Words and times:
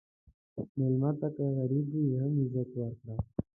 مېلمه 0.77 1.11
ته 1.19 1.27
که 1.35 1.43
غریب 1.57 1.87
وي، 1.91 2.09
هم 2.21 2.31
عزت 2.43 2.69
ورکړه. 2.77 3.15